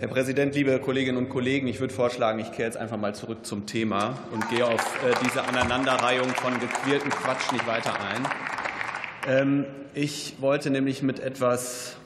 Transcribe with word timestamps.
Herr 0.00 0.06
Präsident, 0.06 0.54
liebe 0.54 0.78
Kolleginnen 0.78 1.18
und 1.18 1.28
Kollegen! 1.28 1.66
Ich 1.66 1.80
würde 1.80 1.92
vorschlagen, 1.92 2.38
ich 2.38 2.52
kehre 2.52 2.68
jetzt 2.68 2.76
einfach 2.76 2.96
mal 2.96 3.16
zurück 3.16 3.44
zum 3.44 3.66
Thema 3.66 4.16
und 4.30 4.48
gehe 4.48 4.64
auf 4.64 4.80
äh, 5.04 5.12
diese 5.24 5.42
Aneinanderreihung 5.42 6.28
von 6.28 6.52
gequältem 6.60 7.10
Quatsch 7.10 7.50
nicht 7.50 7.66
weiter 7.66 7.94
ein. 7.98 8.28
Ähm, 9.26 9.66
ich 9.94 10.36
wollte 10.38 10.70
nämlich 10.70 11.02
mit 11.02 11.18
etwas 11.18 11.96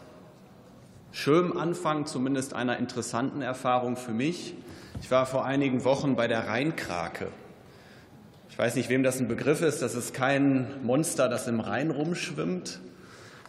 Schönem 1.11 1.59
anfangen, 1.59 2.07
zumindest 2.07 2.55
einer 2.55 2.79
interessanten 2.79 3.43
Erfahrung 3.43 3.97
für 3.97 4.13
mich. 4.13 4.55
Ich 5.03 5.11
war 5.11 5.27
vor 5.27 5.45
einigen 5.45 5.85
Wochen 5.85 6.17
bei 6.17 6.29
der 6.29 6.49
Rheinkrake. 6.49 7.27
Ich 8.49 8.59
weiß 8.59 8.75
nicht, 8.75 8.89
wem 8.89 9.03
das 9.03 9.21
ein 9.21 9.29
Begriff 9.29 9.61
ist. 9.61 9.83
Das 9.83 9.95
ist 9.95 10.15
kein 10.15 10.83
Monster, 10.83 11.29
das 11.29 11.47
im 11.47 11.61
Rhein 11.61 11.91
rumschwimmt, 11.91 12.81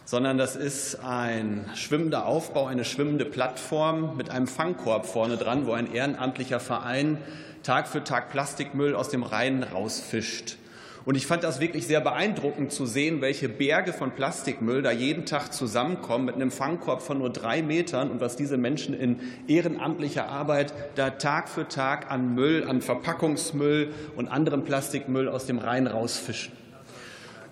sondern 0.04 0.38
das 0.38 0.56
ist 0.56 0.96
ein 1.02 1.64
schwimmender 1.74 2.26
Aufbau, 2.26 2.66
eine 2.66 2.84
schwimmende 2.84 3.24
Plattform 3.24 4.16
mit 4.16 4.30
einem 4.30 4.46
Fangkorb 4.46 5.06
vorne 5.06 5.36
dran, 5.36 5.66
wo 5.66 5.72
ein 5.72 5.92
ehrenamtlicher 5.92 6.60
Verein 6.60 7.18
Tag 7.62 7.88
für 7.88 8.04
Tag 8.04 8.30
Plastikmüll 8.30 8.94
aus 8.94 9.08
dem 9.08 9.22
Rhein 9.22 9.62
rausfischt. 9.62 10.58
Und 11.06 11.16
ich 11.16 11.26
fand 11.26 11.44
das 11.44 11.60
wirklich 11.60 11.86
sehr 11.86 12.00
beeindruckend 12.00 12.72
zu 12.72 12.86
sehen, 12.86 13.20
welche 13.20 13.48
Berge 13.48 13.92
von 13.92 14.12
Plastikmüll 14.12 14.80
da 14.80 14.90
jeden 14.90 15.26
Tag 15.26 15.52
zusammenkommen 15.52 16.24
mit 16.24 16.34
einem 16.34 16.50
Fangkorb 16.50 17.02
von 17.02 17.18
nur 17.18 17.30
drei 17.30 17.62
Metern 17.62 18.10
und 18.10 18.20
was 18.20 18.36
diese 18.36 18.56
Menschen 18.56 18.94
in 18.94 19.20
ehrenamtlicher 19.46 20.28
Arbeit 20.28 20.72
da 20.94 21.10
Tag 21.10 21.50
für 21.50 21.68
Tag 21.68 22.10
an 22.10 22.34
Müll, 22.34 22.64
an 22.66 22.80
Verpackungsmüll 22.80 23.92
und 24.16 24.28
anderem 24.28 24.64
Plastikmüll 24.64 25.28
aus 25.28 25.44
dem 25.44 25.58
Rhein 25.58 25.86
rausfischen. 25.86 26.63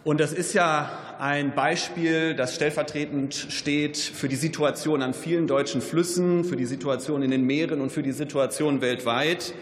Und 0.05 0.19
das 0.19 0.33
ist 0.33 0.53
ja 0.53 0.91
ein 1.21 1.55
Beispiel, 1.55 2.35
das 2.35 2.57
stellvertretend 2.57 3.35
steht 3.35 3.97
für 3.97 4.29
die 4.29 4.35
Situation 4.35 5.01
an 5.01 5.15
vielen 5.15 5.47
deutschen 5.47 5.81
Flüssen, 5.81 6.45
für 6.45 6.57
die 6.57 6.65
Situation 6.65 7.23
in 7.23 7.31
den 7.31 7.45
Meeren 7.45 7.81
und 7.81 7.91
für 7.91 8.03
die 8.03 8.11
Situation 8.11 8.81
weltweit. 8.81 9.55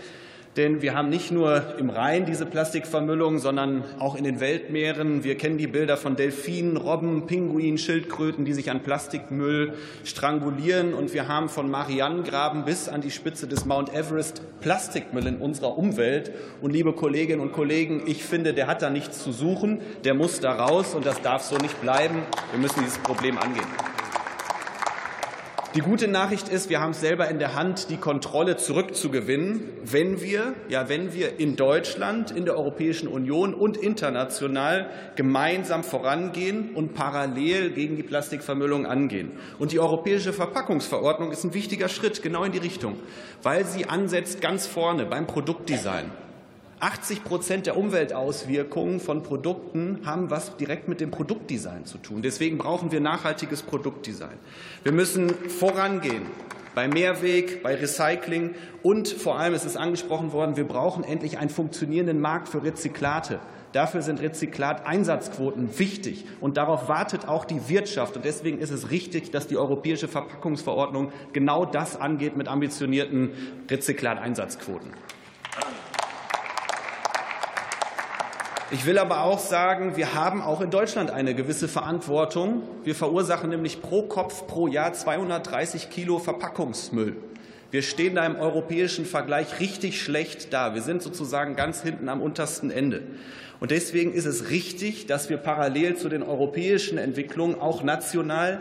Denn 0.57 0.83
wir 0.83 0.97
haben 0.97 1.09
nicht 1.11 1.31
nur 1.31 1.79
im 1.79 1.91
Rhein 1.91 2.27
diese 2.27 2.45
Plastikvermüllung, 2.45 3.39
sondern 3.39 3.85
auch 4.01 4.17
in 4.17 4.25
den 4.25 4.41
Weltmeeren. 4.41 5.23
Wir 5.23 5.37
kennen 5.37 5.59
die 5.59 5.69
Bilder 5.69 5.97
von 5.97 6.17
Delfinen, 6.17 6.77
Robben, 6.77 7.27
Pinguinen, 7.27 7.79
Schildkröten, 7.79 8.45
die 8.45 8.53
sich 8.53 8.69
an 8.69 8.83
Plastikmüll 8.83 9.75
strangulieren. 10.03 10.93
Und 10.93 11.15
wir 11.15 11.29
haben 11.29 11.49
von 11.49 11.71
Marianengraben 11.71 12.65
bis 12.65 12.89
an 12.89 13.01
die 13.01 13.13
Spitze 13.13 13.47
des 13.47 13.65
Mount 13.65 13.95
Everest 13.95 14.43
Plastikmüll 14.61 15.29
in 15.29 15.37
unserer 15.37 15.79
Umwelt. 15.79 16.33
Und 16.61 16.73
liebe 16.73 16.95
Kolleginnen 16.95 17.41
und 17.41 17.53
Kollegen, 17.53 18.03
ich 18.07 18.25
finde, 18.25 18.53
der 18.53 18.67
hat 18.67 18.83
da 18.83 18.91
nichts 18.91 19.23
zu 19.23 19.31
suchen. 19.31 19.81
Der 20.03 20.15
muss 20.15 20.41
da 20.41 20.53
raus 20.53 20.95
und 20.95 21.07
das 21.07 21.23
darf 21.23 21.43
so 21.43 21.59
nicht 21.59 21.81
bleiben. 21.81 22.23
Wir 22.51 22.59
müssen 22.59 22.81
dieses 22.83 22.99
Problem 22.99 23.39
angehen. 23.39 23.69
Die 25.77 25.83
gute 25.83 26.09
Nachricht 26.09 26.49
ist, 26.49 26.69
wir 26.69 26.81
haben 26.81 26.91
es 26.91 27.01
selber 27.01 27.29
in 27.29 27.39
der 27.39 27.55
Hand, 27.55 27.91
die 27.91 27.97
Kontrolle 27.97 28.57
zurückzugewinnen, 28.57 29.63
wenn 29.85 30.21
wir, 30.21 30.55
ja, 30.69 30.89
wenn 30.89 31.15
wir 31.15 31.39
in 31.39 31.55
Deutschland, 31.55 32.33
in 32.33 32.45
der 32.45 32.57
Europäischen 32.57 33.07
Union 33.07 33.55
und 33.55 33.77
international 33.77 34.91
gemeinsam 35.15 35.85
vorangehen 35.85 36.75
und 36.75 36.95
parallel 36.95 37.71
gegen 37.71 37.95
die 37.95 38.03
Plastikvermüllung 38.03 38.85
angehen. 38.85 39.31
Und 39.61 39.71
die 39.71 39.79
Europäische 39.79 40.33
Verpackungsverordnung 40.33 41.31
ist 41.31 41.45
ein 41.45 41.55
wichtiger 41.55 41.89
Schritt 41.89 42.21
genau 42.21 42.43
in 42.43 42.51
die 42.51 42.59
Richtung, 42.59 42.97
weil 43.45 43.65
sie 43.65 43.87
ansetzt 43.87 44.41
ganz 44.41 44.67
vorne 44.67 45.07
beim 45.07 45.29
Produktdesign. 45.29 46.11
80 46.81 47.25
Prozent 47.25 47.67
der 47.67 47.77
Umweltauswirkungen 47.77 49.01
von 49.01 49.23
Produkten 49.23 50.01
haben 50.05 50.31
was 50.31 50.57
direkt 50.57 50.89
mit 50.89 51.01
dem 51.01 51.11
Produktdesign 51.11 51.85
zu 51.85 51.99
tun. 51.99 52.23
Deswegen 52.23 52.57
brauchen 52.57 52.91
wir 52.91 53.01
nachhaltiges 53.01 53.63
Produktdesign. 53.63 54.39
Wir 54.83 54.93
müssen 54.93 55.29
vorangehen 55.29 56.23
bei 56.75 56.89
Mehrweg, 56.89 57.63
bei 57.63 57.75
Recycling 57.75 58.55
und 58.83 59.09
vor 59.09 59.39
allem, 59.39 59.53
es 59.53 59.67
ist 59.67 59.77
angesprochen 59.77 60.33
worden, 60.33 60.57
wir 60.57 60.67
brauchen 60.67 61.05
endlich 61.05 61.37
einen 61.37 61.51
funktionierenden 61.51 62.19
Markt 62.19 62.49
für 62.49 62.63
Rezyklate. 62.63 63.41
Dafür 63.73 64.03
sind 64.03 64.21
Rezyklateinsatzquoten 64.21 65.79
wichtig. 65.79 66.25
Und 66.41 66.57
darauf 66.57 66.89
wartet 66.89 67.29
auch 67.29 67.45
die 67.45 67.69
Wirtschaft. 67.69 68.17
Und 68.17 68.25
deswegen 68.25 68.59
ist 68.59 68.71
es 68.71 68.91
richtig, 68.91 69.31
dass 69.31 69.47
die 69.47 69.57
Europäische 69.57 70.09
Verpackungsverordnung 70.09 71.13
genau 71.33 71.65
das 71.65 72.01
angeht 72.01 72.37
mit 72.37 72.49
ambitionierten 72.49 73.31
Rezyklateinsatzquoten. 73.71 74.91
Ich 78.73 78.87
will 78.87 78.99
aber 78.99 79.25
auch 79.25 79.41
sagen, 79.41 79.97
wir 79.97 80.15
haben 80.15 80.41
auch 80.41 80.61
in 80.61 80.71
Deutschland 80.71 81.11
eine 81.11 81.35
gewisse 81.35 81.67
Verantwortung. 81.67 82.63
Wir 82.85 82.95
verursachen 82.95 83.51
nämlich 83.51 83.83
pro 83.83 84.03
Kopf 84.03 84.47
pro 84.47 84.69
Jahr 84.69 84.93
230 84.93 85.91
Kilo 85.91 86.21
Verpackungsmüll. 86.21 87.17
Wir 87.73 87.83
stehen 87.83 88.15
da 88.15 88.25
im 88.25 88.37
europäischen 88.37 89.07
Vergleich 89.07 89.59
richtig 89.59 90.01
schlecht 90.01 90.53
da. 90.53 90.73
Wir 90.73 90.83
sind 90.83 91.03
sozusagen 91.03 91.57
ganz 91.57 91.83
hinten 91.83 92.09
am 92.09 92.23
untersten 92.23 92.71
Ende. 92.71 93.03
Und 93.59 93.73
deswegen 93.73 94.13
ist 94.13 94.27
es 94.27 94.51
richtig, 94.51 95.07
dass 95.07 95.29
wir 95.29 95.39
parallel 95.39 95.97
zu 95.97 96.09
den 96.09 96.23
europäischen 96.23 96.97
Entwicklungen 96.97 97.61
auch 97.61 97.83
national 97.83 98.61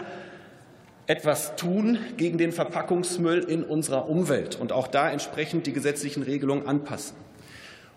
etwas 1.05 1.55
tun 1.55 1.99
gegen 2.17 2.39
den 2.39 2.51
Verpackungsmüll 2.51 3.39
in 3.39 3.63
unserer 3.63 4.09
Umwelt 4.09 4.59
und 4.59 4.71
auch 4.71 4.87
da 4.87 5.11
entsprechend 5.11 5.67
die 5.67 5.73
gesetzlichen 5.73 6.23
Regelungen 6.23 6.67
anpassen. 6.67 7.28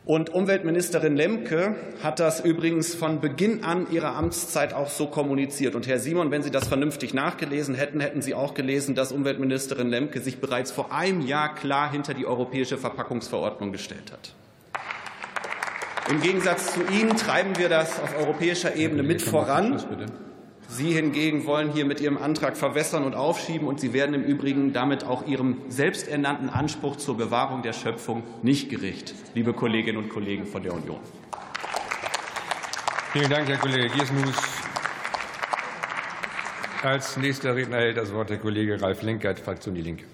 Und 0.04 0.30
Umweltministerin 0.30 1.14
Lemke 1.14 1.76
hat 2.02 2.18
das 2.18 2.40
übrigens 2.40 2.92
von 2.92 3.20
Beginn 3.20 3.62
an 3.62 3.86
ihrer 3.92 4.16
Amtszeit 4.16 4.74
auch 4.74 4.90
so 4.90 5.06
kommuniziert. 5.06 5.76
Und 5.76 5.86
Herr 5.86 6.00
Simon, 6.00 6.32
wenn 6.32 6.42
Sie 6.42 6.50
das 6.50 6.66
vernünftig 6.66 7.14
nachgelesen 7.14 7.76
hätten, 7.76 8.00
hätten 8.00 8.20
Sie 8.20 8.34
auch 8.34 8.54
gelesen, 8.54 8.96
dass 8.96 9.12
Umweltministerin 9.12 9.88
Lemke 9.88 10.20
sich 10.20 10.40
bereits 10.40 10.72
vor 10.72 10.92
einem 10.92 11.20
Jahr 11.20 11.54
klar 11.54 11.88
hinter 11.88 12.14
die 12.14 12.26
europäische 12.26 12.78
Verpackungsverordnung 12.78 13.70
gestellt 13.70 14.10
hat. 14.10 14.34
Im 16.10 16.20
Gegensatz 16.20 16.74
zu 16.74 16.80
Ihnen 16.92 17.16
treiben 17.16 17.56
wir 17.56 17.68
das 17.68 18.00
auf 18.00 18.18
europäischer 18.18 18.74
Ebene 18.74 19.04
mit 19.04 19.22
voran. 19.22 19.80
Sie 20.72 20.92
hingegen 20.92 21.44
wollen 21.44 21.70
hier 21.70 21.84
mit 21.84 22.00
Ihrem 22.00 22.16
Antrag 22.16 22.56
verwässern 22.56 23.04
und 23.04 23.14
aufschieben, 23.14 23.68
und 23.68 23.78
Sie 23.78 23.92
werden 23.92 24.14
im 24.14 24.24
Übrigen 24.24 24.72
damit 24.72 25.04
auch 25.04 25.26
Ihrem 25.26 25.58
selbsternannten 25.68 26.48
Anspruch 26.48 26.96
zur 26.96 27.18
Bewahrung 27.18 27.60
der 27.60 27.74
Schöpfung 27.74 28.22
nicht 28.42 28.70
gerecht, 28.70 29.14
liebe 29.34 29.52
Kolleginnen 29.52 29.98
und 29.98 30.08
Kollegen 30.08 30.46
von 30.46 30.62
der 30.62 30.72
Union. 30.72 30.98
Vielen 33.12 33.28
Dank, 33.28 33.48
Herr 33.48 33.58
Kollege 33.58 33.90
Giersmus. 33.90 34.34
Als 36.82 37.18
nächster 37.18 37.54
Redner 37.54 37.76
erhält 37.76 37.98
das 37.98 38.10
Wort 38.14 38.30
der 38.30 38.38
Kollege 38.38 38.80
Ralf 38.80 39.02
Lenkert, 39.02 39.40
Fraktion 39.40 39.74
Die 39.74 39.82
Linke. 39.82 40.04